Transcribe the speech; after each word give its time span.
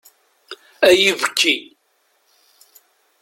Ay 0.87 0.99
ibekki! 1.09 1.55